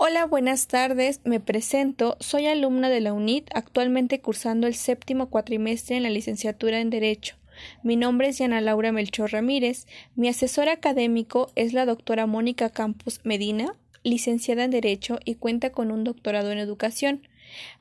[0.00, 1.20] Hola, buenas tardes.
[1.24, 2.16] Me presento.
[2.20, 7.34] Soy alumna de la UNIT, actualmente cursando el séptimo cuatrimestre en la licenciatura en Derecho.
[7.82, 9.88] Mi nombre es Diana Laura Melchor Ramírez.
[10.14, 13.74] Mi asesor académico es la doctora Mónica Campos Medina,
[14.04, 17.26] licenciada en Derecho y cuenta con un doctorado en Educación.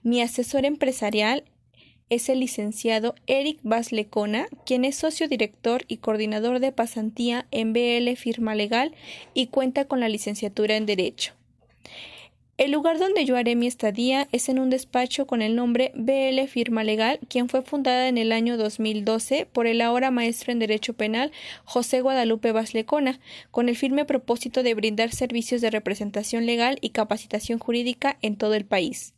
[0.01, 1.43] Mi asesor empresarial
[2.09, 8.15] es el licenciado Eric Baslecona, quien es socio director y coordinador de pasantía en BL
[8.15, 8.95] Firma Legal
[9.35, 11.36] y cuenta con la licenciatura en Derecho.
[12.57, 16.47] El lugar donde yo haré mi estadía es en un despacho con el nombre BL
[16.47, 20.93] Firma Legal, quien fue fundada en el año 2012 por el ahora maestro en Derecho
[20.93, 21.31] Penal
[21.65, 23.19] José Guadalupe Baslecona,
[23.51, 28.55] con el firme propósito de brindar servicios de representación legal y capacitación jurídica en todo
[28.55, 29.13] el país.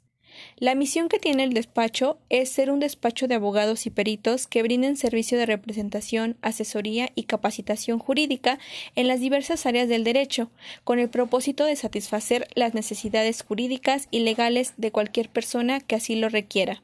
[0.57, 4.63] La misión que tiene el despacho es ser un despacho de abogados y peritos que
[4.63, 8.59] brinden servicio de representación, asesoría y capacitación jurídica
[8.95, 10.52] en las diversas áreas del derecho,
[10.84, 16.15] con el propósito de satisfacer las necesidades jurídicas y legales de cualquier persona que así
[16.15, 16.82] lo requiera.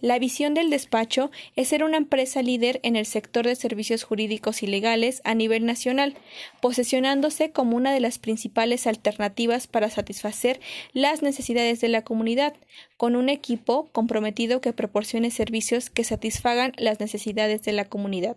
[0.00, 4.62] La visión del despacho es ser una empresa líder en el sector de servicios jurídicos
[4.62, 6.14] y legales a nivel nacional,
[6.60, 10.60] posesionándose como una de las principales alternativas para satisfacer
[10.92, 12.54] las necesidades de la comunidad,
[12.96, 18.36] con un equipo comprometido que proporcione servicios que satisfagan las necesidades de la comunidad.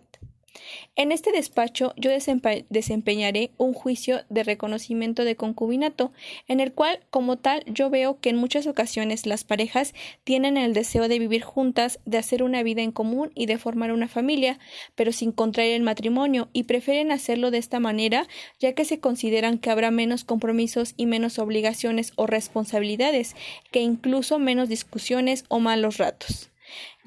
[0.96, 6.12] En este despacho yo desempeñaré un juicio de reconocimiento de concubinato,
[6.46, 10.74] en el cual, como tal, yo veo que en muchas ocasiones las parejas tienen el
[10.74, 14.58] deseo de vivir juntas, de hacer una vida en común y de formar una familia,
[14.94, 18.26] pero sin contraer el matrimonio, y prefieren hacerlo de esta manera,
[18.58, 23.36] ya que se consideran que habrá menos compromisos y menos obligaciones o responsabilidades,
[23.70, 26.50] que incluso menos discusiones o malos ratos.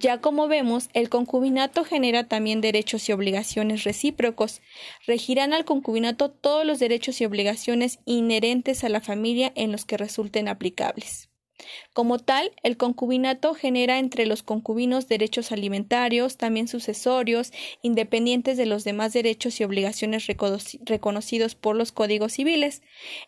[0.02, 4.62] Ya como vemos, el concubinato genera también derechos y obligaciones recíprocos.
[5.06, 9.98] Regirán al concubinato todos los derechos y obligaciones inherentes a la familia en los que
[9.98, 11.31] resulten aplicables.
[11.94, 17.52] Como tal, el concubinato genera entre los concubinos derechos alimentarios, también sucesorios,
[17.82, 22.82] independientes de los demás derechos y obligaciones reconocidos por los códigos civiles.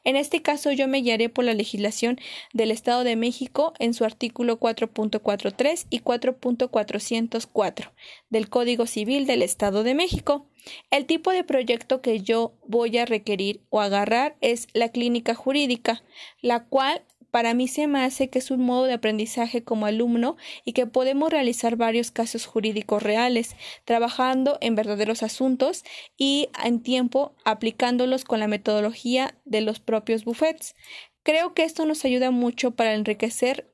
[0.04, 2.20] En este caso, yo me guiaré por la legislación
[2.54, 7.92] del Estado de México en su artículo 4.43 y 4.404
[8.30, 10.48] del Código Civil del Estado de México.
[10.92, 16.04] El tipo de proyecto que yo voy a requerir o agarrar es la clínica jurídica,
[16.42, 20.38] la cual para mí se me hace que es un modo de aprendizaje como alumno
[20.66, 23.56] y que podemos realizar varios casos jurídicos reales,
[23.86, 25.84] trabajando en verdaderos asuntos
[26.16, 30.76] y en tiempo aplicándolos con la metodología de los propios buffets.
[31.24, 33.74] Creo que esto nos ayuda mucho para enriquecer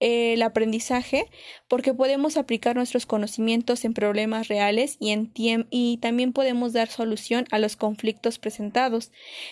[0.00, 1.26] el aprendizaje
[1.68, 5.32] porque podemos aplicar nuestros conocimientos en problemas reales y, en
[5.70, 9.12] y también podemos dar solución a los conflictos presentados.